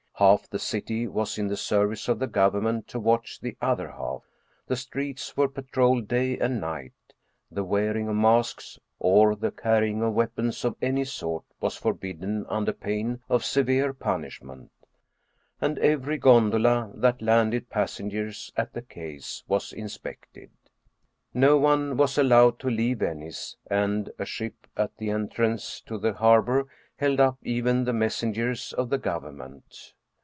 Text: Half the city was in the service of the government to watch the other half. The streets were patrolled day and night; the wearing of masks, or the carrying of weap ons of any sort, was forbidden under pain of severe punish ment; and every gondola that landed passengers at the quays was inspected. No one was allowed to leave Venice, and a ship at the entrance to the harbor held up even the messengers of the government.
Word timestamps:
Half 0.19 0.51
the 0.51 0.59
city 0.59 1.07
was 1.07 1.39
in 1.39 1.47
the 1.47 1.57
service 1.57 2.07
of 2.07 2.19
the 2.19 2.27
government 2.27 2.87
to 2.89 2.99
watch 2.99 3.39
the 3.41 3.57
other 3.59 3.89
half. 3.93 4.21
The 4.67 4.75
streets 4.75 5.35
were 5.35 5.47
patrolled 5.47 6.07
day 6.07 6.37
and 6.37 6.61
night; 6.61 6.93
the 7.49 7.63
wearing 7.63 8.07
of 8.07 8.15
masks, 8.15 8.77
or 8.99 9.35
the 9.35 9.49
carrying 9.49 10.03
of 10.03 10.13
weap 10.13 10.37
ons 10.37 10.63
of 10.63 10.75
any 10.79 11.05
sort, 11.05 11.43
was 11.59 11.75
forbidden 11.75 12.45
under 12.49 12.71
pain 12.71 13.21
of 13.29 13.43
severe 13.43 13.93
punish 13.93 14.43
ment; 14.43 14.69
and 15.59 15.79
every 15.79 16.19
gondola 16.19 16.91
that 16.93 17.19
landed 17.23 17.71
passengers 17.71 18.53
at 18.55 18.73
the 18.73 18.83
quays 18.83 19.43
was 19.47 19.73
inspected. 19.73 20.51
No 21.33 21.57
one 21.57 21.97
was 21.97 22.19
allowed 22.19 22.59
to 22.59 22.69
leave 22.69 22.99
Venice, 22.99 23.57
and 23.71 24.11
a 24.19 24.25
ship 24.25 24.67
at 24.77 24.97
the 24.97 25.09
entrance 25.09 25.81
to 25.87 25.97
the 25.97 26.13
harbor 26.13 26.67
held 26.97 27.19
up 27.19 27.39
even 27.41 27.85
the 27.85 27.93
messengers 27.93 28.71
of 28.73 28.91
the 28.91 28.99
government. 28.99 29.93